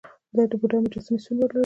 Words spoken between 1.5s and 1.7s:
لوړې وې؟